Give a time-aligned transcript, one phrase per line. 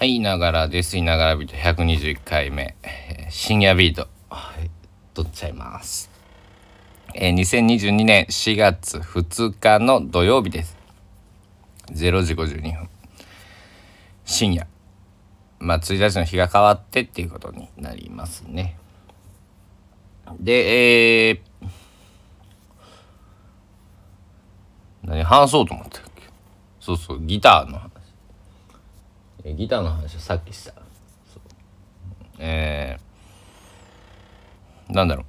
[0.00, 0.96] はい、ながらです。
[0.96, 2.76] いながらビート121回目。
[3.30, 4.06] 深夜ビート。
[4.30, 4.70] はい、
[5.12, 6.08] 撮っちゃいます。
[7.16, 10.76] えー、2022年4月2日の土曜日です。
[11.90, 12.88] 0時52分。
[14.24, 14.68] 深夜。
[15.58, 18.78] まあ、1日の日が変わってっていうことになりますね。
[20.38, 21.40] で、えー、
[25.02, 26.22] 何話そうと思ったっけ？
[26.78, 27.87] そうそう、ギターの話。
[29.44, 30.74] ギターの話をさっきした。
[32.38, 35.26] えー、なんだろう。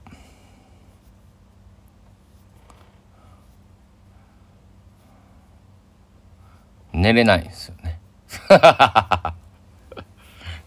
[6.93, 7.99] 寝れないんですよね。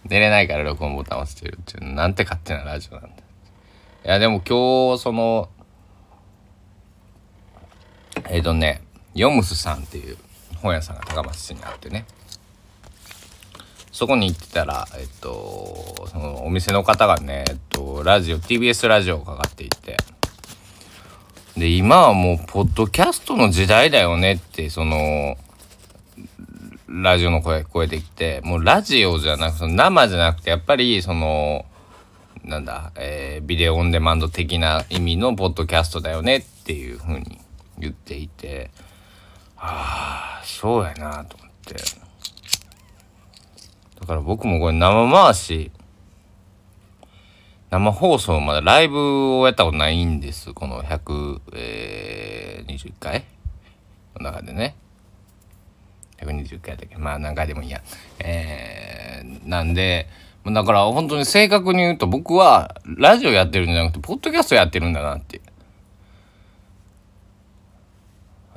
[0.04, 3.12] 寝れないから録音ボタン押してるっていうなんて勝手なラジオなんだい
[4.04, 5.48] やでも今日その
[8.28, 8.82] えっ、ー、とね
[9.14, 10.18] ヨムスさんっていう
[10.56, 12.04] 本屋さんが高松市にあってね。
[13.92, 19.98] そこに行ってたら、えっと、そのお店の方がね、えっと、ラジオ、TBS ラジオかかっていて、
[21.56, 25.36] で、今はもう、ポッドキャストの時代だよねって、その、
[26.88, 31.66] ラジオの声聞こえてきて、もうラジオじゃなくて、生じゃなくて、やっぱり、その、
[32.44, 37.38] なんだ、えー、ビデオオンデマンド的な意味のポッドキャストだよねっていうふうに
[37.78, 38.70] 言っていて、
[39.58, 42.01] ああ、そうやなと思って。
[44.02, 45.70] だから僕もこれ生回し、
[47.70, 50.52] 生放送まだライブをやったことないんです。
[50.52, 53.24] この120、えー、回？
[54.16, 54.74] の中でね。
[56.18, 56.96] 120回だけ？
[56.96, 57.80] まあ何回でもいいや。
[58.18, 60.08] えー、なんで、
[60.44, 65.40] だから本当に正確に言うと僕はラジオやってるんじゃなくて、ポッドキャストやってるんだなって。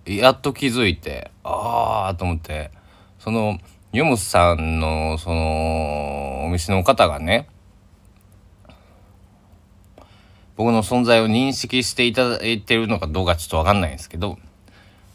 [0.07, 2.71] やっと気づいて、ああと思って、
[3.19, 3.59] その、
[3.95, 7.47] ヨムさんのそのお店の方がね
[10.57, 14.37] 僕の存在を認識していただいてるのかどうかちょっと分かんないんですけど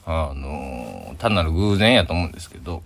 [0.06, 2.82] あの単なる偶然やと思うんですけど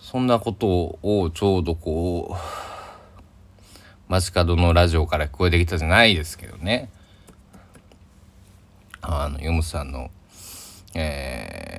[0.00, 2.42] そんなことをちょうどこう
[4.08, 6.90] 街角のラジオから聞こえてきたじゃないですけどね。
[9.02, 10.10] あのヨムさんの
[10.94, 11.75] えー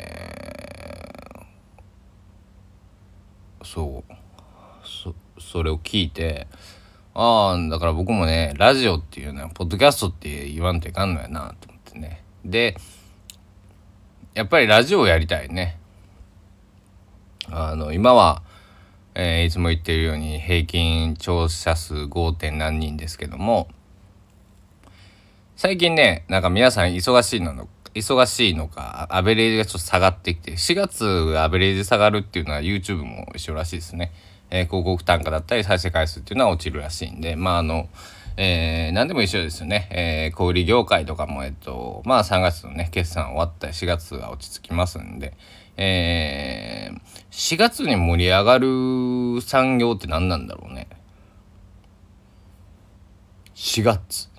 [3.78, 4.14] そう
[4.84, 6.48] そそれを聞いて
[7.14, 12.76] ああだから僕もねラジオっていうのはポッドキャストって言わんといかんのやなと思ってねで
[14.34, 15.78] やっぱりラジオをやりたいね
[17.52, 18.42] あの今は、
[19.14, 22.34] えー、いつも言ってるように平均聴者数 5.
[22.34, 23.68] 点何人ですけども
[25.56, 34.12] 最近ねなんか皆さん忙しいの忙しいのか、アベレージがちょっと下がってきて、4月アベレージ下がるっていうのは YouTube も一緒らしいですね。
[34.50, 37.90] えー、広告単価だったり再生回数っていうのは落ちるらしいんで、まああの、
[38.38, 39.90] えー、何でも一緒ですよね。
[39.92, 45.34] えー、小売業界とかも、えっと、まあ3月のね、決算終わったり4月は落ち着きますんで、
[45.76, 47.00] えー、
[47.32, 50.88] 4月に盛り上がる産業って何なんだろうね。
[53.56, 54.30] 4月。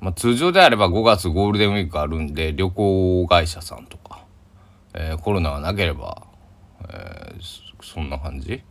[0.00, 4.24] まあ、通常であれば5月ゴールデンウィークあるんで旅行会社さんとか、
[4.94, 6.22] えー、コロナがなければ、
[6.88, 8.62] えー、そんな感じ。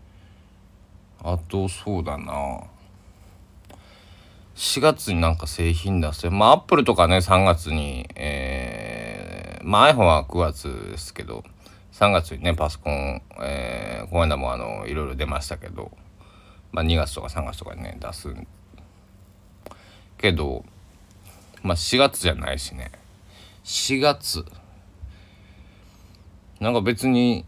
[1.22, 2.64] あとそうだな。
[4.56, 11.46] 4月になんか製品出せまあアップルとかね3月にえー、まあ iPhone は9月ですけど
[11.94, 15.92] 3月にねパソコン、えー、この間もあのいろいろ出ましたけど、
[16.74, 18.36] まあ、2月とか3月とかにね出す
[20.18, 20.66] けど
[21.64, 22.92] まあ4月じゃないしね。
[23.64, 24.46] 4月。
[26.60, 27.46] なんか別に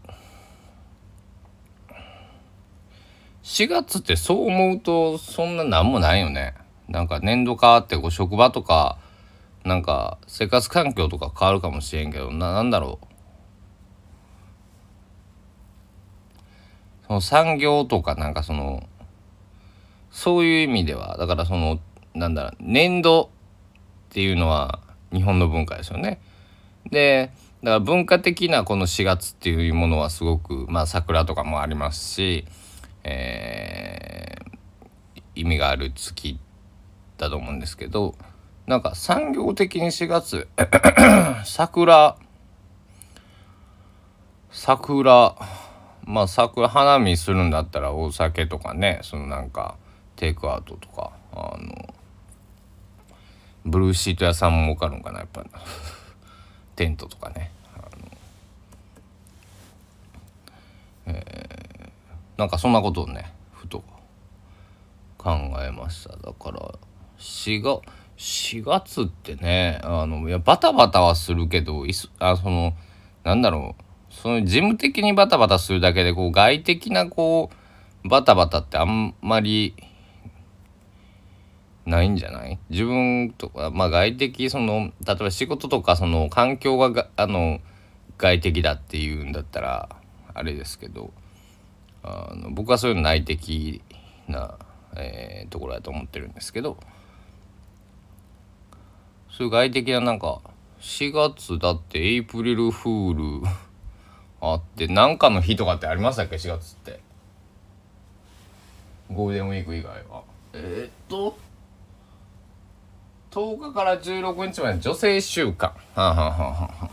[3.42, 6.54] 4月ってそう思うとそんな何もないよね。
[6.88, 8.98] なんか年度変わってこう職場とか
[9.64, 13.06] なんか生活環境とか変わるかもしれんけどななんだろう。
[17.06, 18.88] その産業とかなんかその
[20.10, 21.78] そういう意味ではだからその
[22.14, 23.30] なんだろう年度
[24.12, 24.80] っていうのは
[25.10, 26.20] 日本の文化ですよね。
[26.90, 27.30] で
[27.62, 32.44] だから文化的なこの4月っていうものはすごくまあ桜とかもありますし、
[33.04, 36.38] えー、意味がある月
[37.16, 38.14] だと思うんですけど
[38.66, 40.46] なんか産業的に4月
[41.46, 42.16] 桜
[44.50, 45.36] 桜
[46.04, 49.76] まあ桜花見するんだったらお酒とかねそのなんか
[50.16, 51.91] テイクアウトとかあの
[53.64, 55.44] ブルーシート屋さんも儲かるんかなやっぱ。
[56.76, 57.50] テントとかね。
[62.36, 63.84] なんかそんなことをねふと
[65.18, 65.30] 考
[65.60, 66.16] えました。
[66.16, 66.74] だから
[67.18, 67.82] 4月
[68.16, 72.74] 4月ってねあのいやバタバタはするけどいすあその
[73.24, 73.82] なんだろう。
[74.12, 77.50] その事務的にバタバタするだけでこう外的なこ
[78.04, 79.74] うバタバタってあんまり
[81.86, 82.58] ないんじゃない？
[82.70, 87.60] 自分とか、まあ、外的その例えば仕事とかその環境ががあの
[88.18, 89.88] 外的だっていうんだったら
[90.34, 91.12] あれですけど
[92.04, 93.82] あの僕はそういうの内的
[94.28, 94.56] な、
[94.96, 96.76] えー、ところだと思ってるんですけど
[99.30, 100.40] そういう外的ななんか
[100.80, 103.48] 4月だってエイプリルフール
[104.40, 107.00] あって何かの日とかってありましたっけ？4月って。
[109.12, 110.22] ゴールデンウィーク以外は。
[110.52, 111.36] えー、っと
[113.32, 115.70] 10日から16日まで女性週間。
[115.94, 116.90] はあ、ははは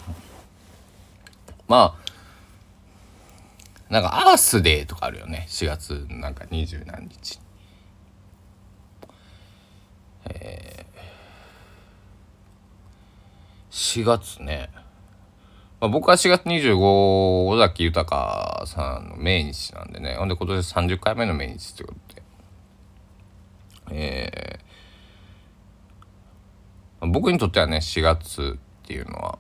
[1.67, 1.97] ま
[3.89, 5.45] あ、なんかアースデーとかあるよね。
[5.49, 7.39] 4月なんか二十何日。
[10.29, 14.69] えー、4月ね。
[15.81, 16.77] まあ、僕は4月25
[17.47, 20.15] 尾崎豊さんの命日なんでね。
[20.15, 22.23] ほんで今年30回目の命日ってことで。
[23.91, 24.68] えー
[27.01, 29.39] 僕にとってはね4月っていうのは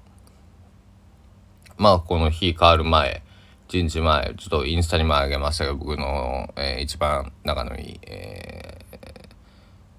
[1.77, 3.23] まあこの日変わる前
[3.69, 9.35] 1日前ちょっとインスタにもあげましたけど僕の、えー、一番仲のいい、えー、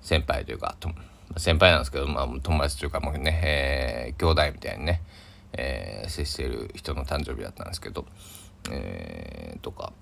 [0.00, 0.76] 先輩というか
[1.36, 5.02] 先輩なんですけど、まあ、友達というかもうね、えー、兄弟みたいにね、
[5.52, 8.06] えー、接してる人の誕生日だったんですけど、
[8.72, 9.92] えー、とか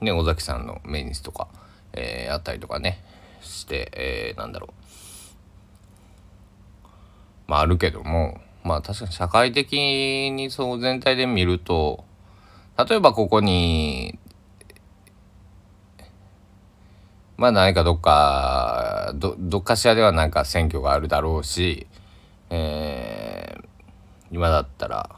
[0.00, 1.48] ね尾崎さんの命日とか、
[1.94, 3.02] えー、あったりとかね
[3.40, 4.77] して、えー、なんだろう。
[7.48, 9.72] まああるけどもまあ確かに社会的
[10.30, 12.04] にそう全体で見ると
[12.88, 14.18] 例えばここに
[17.38, 21.86] まあ何かどっかどどっかしらではなんか選挙があるだろうし、
[22.50, 23.64] えー、
[24.30, 25.10] 今だったら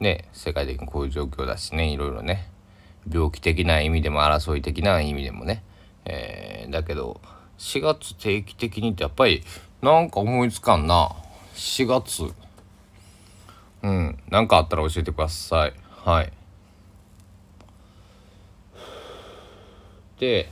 [0.00, 2.50] ね世界的にこういう状況だしねいろいろね
[3.10, 5.62] 病気的な意味でも争い的な意味でもね、
[6.04, 7.20] えー、だけど
[7.58, 9.44] 4月定期的にってやっぱり
[9.82, 11.10] なんか思いつかんな。
[11.56, 12.32] 4月。
[13.82, 14.18] うん。
[14.30, 15.74] 何かあったら教えてください。
[16.04, 16.32] はい。
[20.20, 20.48] で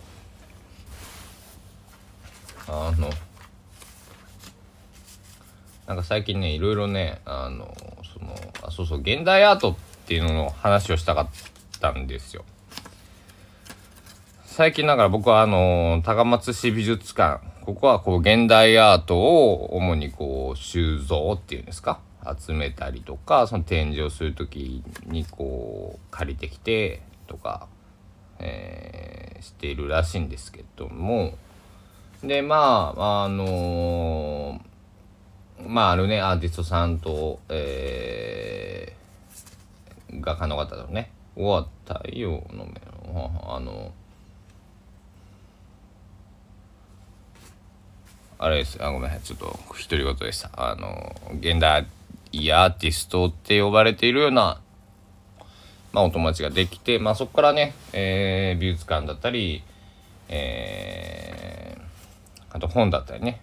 [2.67, 3.09] あの
[5.87, 7.73] なんか最近ねいろいろねあの
[8.13, 8.35] その
[8.65, 11.29] あそうそう現代アートっていうのの話をしたかっ
[11.81, 12.45] たんですよ。
[14.61, 21.99] 最近だから僕はあの高松市美術館ここはこう現代アートを主にこう収蔵っていうんですか？
[22.39, 27.69] 集めたりとかその展示をする時にこう借りてきてとか、
[28.39, 31.39] えー、しているらしいんですけども。
[32.23, 42.69] でまああのー、まああるねアーティストさんと、えー、画家の方とね終わったようの
[43.49, 43.93] あの
[48.43, 48.83] あれです。
[48.83, 49.21] あごめん。
[49.21, 50.51] ちょっと独り言でした。
[50.57, 51.87] あの現代
[52.51, 54.63] アーティストって呼ばれているような
[55.93, 59.63] まあお友達ができてまあそこからね、えー、美術館だったり
[60.31, 63.43] えー、あと本だったりね、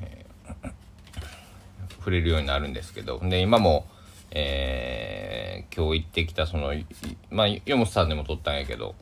[0.00, 0.70] えー、
[1.98, 3.18] 触れるようになるんですけど。
[3.18, 3.84] で今も
[4.30, 6.72] えー、今日行ってきたその
[7.30, 8.94] まあヨモスさんでも撮ったんやけど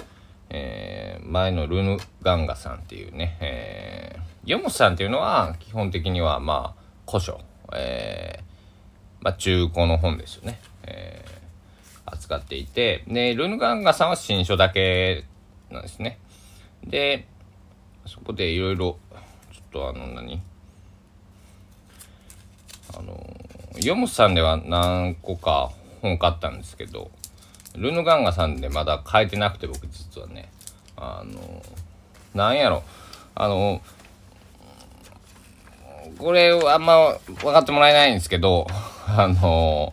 [0.56, 7.40] えー、前のルヌガンガさんっていうね、えー、ヨモスさんっていうのは基本的にはまあ古書、
[7.74, 8.42] えー、
[9.24, 15.24] まあ中古の本ですよね、えー、扱っていてでルヌガンガさんは新書だけ
[15.72, 16.20] なんですね。
[16.84, 17.26] で
[18.06, 18.96] そこでいろいろ
[19.52, 20.40] ちょっとあの何？
[22.96, 23.18] あの
[23.82, 27.10] ヨモスさんでは何個か本買ったんですけど
[27.74, 30.50] ルヌガンガさんでまだ変えてなくて僕実はね。
[30.96, 31.62] あの
[32.34, 32.82] なんやろ。
[33.34, 33.80] あの
[36.18, 38.66] これあんま分かってもらえないんですけど
[39.08, 39.92] あの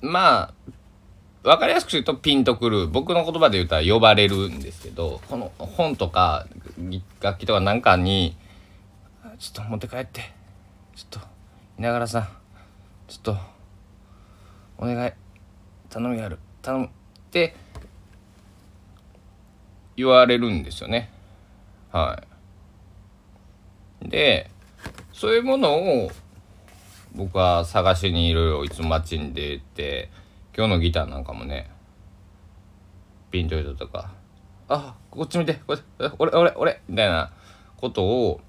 [0.00, 0.72] まあ
[1.44, 6.46] 分かりやすく言うとピンとくる僕の言葉で言うたら呼ばれるんですけどこの本とか
[7.20, 8.36] 楽器とかなんかに
[9.38, 10.32] ちょっと持って帰って
[10.96, 11.20] ちょっと
[11.78, 12.28] 稲柄さん
[13.06, 13.51] ちょっと
[14.82, 15.12] お願い
[15.90, 16.40] 頼みある。
[16.60, 16.88] 頼むっ
[17.30, 17.54] て
[19.94, 21.08] 言われるんですよね。
[21.92, 22.20] は
[24.04, 24.08] い。
[24.08, 24.50] で
[25.12, 26.10] そういうものを
[27.14, 30.10] 僕は探しにいろいろいつも街に出て、
[30.56, 31.70] 今日のギターなんかもね
[33.30, 34.10] ピント糸とか
[34.68, 37.32] あこっち見てこれ俺俺俺みたいな
[37.76, 38.40] ことを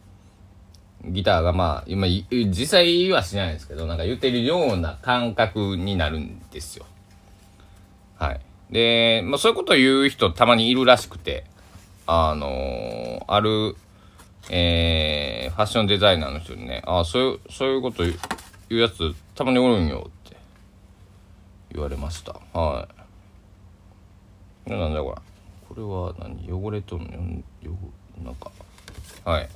[1.05, 6.86] ギターがまあ今実際はしないですけどなんか言ってるような感覚になるんですよ
[8.17, 8.39] はい
[8.72, 11.43] で、まあ、そういうことを言う人たまにいるらしくて
[12.07, 13.75] あのー、ある
[14.50, 18.13] えー、ファッションデザイナーの人にね、あそういう、そういうこと言
[18.72, 20.38] うやつたまにおるんよって
[21.72, 22.36] 言われました。
[22.51, 22.88] は
[24.67, 24.69] い。
[24.69, 25.22] なんだこれ。
[25.69, 26.51] これは何？
[26.51, 27.05] 汚れとんの
[27.62, 27.77] よ、
[28.24, 28.51] なんか、
[29.24, 29.50] はい。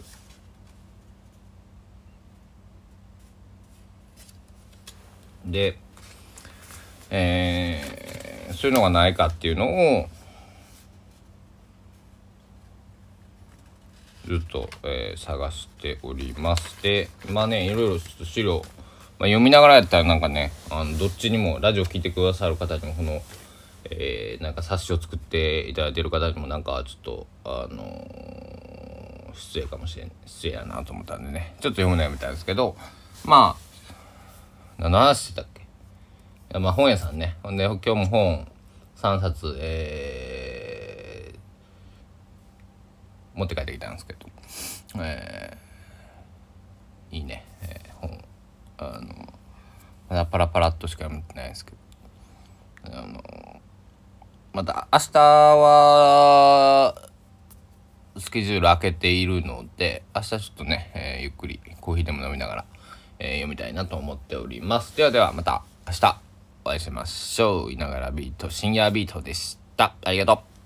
[5.47, 5.77] で、
[7.09, 9.67] えー、そういうのがないかっていうの
[10.01, 10.07] を、
[14.27, 18.61] ずっと、えー、探しておりましてまあねいろいろちょっと資料、
[19.19, 23.21] まあ、読みながらやったらなんかねあのどっちにもラジオ聞いてくださる方にもこの、
[23.85, 32.75] えー、なんか冊子を作っていただいてる方にもなんかちょっとあのー、失礼かもしれん失礼やなと思ったんでねちょっと読むのやめたんですけど
[33.23, 33.66] まあ
[34.89, 36.59] 何してたっけ？
[36.59, 37.37] まあ本屋さんね。
[37.43, 38.47] ほんで今日も本
[38.95, 41.37] 3冊えー
[43.37, 44.25] 持って帰ってきたんですけど、
[44.99, 48.23] えー、いいね、えー、本
[48.79, 49.33] あの
[50.09, 51.77] まだパラパラっとしか読めてないですけど。
[52.89, 53.61] あの
[54.53, 56.95] また明日は
[58.17, 62.65] スケジュール開けているので明日ちょっとね、えー、ゆっくりコーヒーでも飲みながら、
[63.19, 64.95] えー、読みたいなと思っております。
[64.95, 66.21] ではではまた明日
[66.65, 67.71] お会いしましょう。
[67.71, 69.95] いながらビート深夜ビートでした。
[70.03, 70.56] ありがとう。